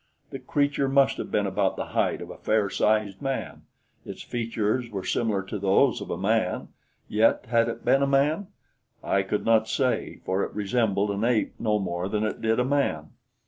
[0.31, 3.65] The creature must have been about the height of a fair sized man;
[4.03, 6.69] its features were similar to those of a man;
[7.07, 8.47] yet had it been a man?
[9.03, 12.65] I could not say, for it resembled an ape no more than it did a
[12.65, 13.11] man.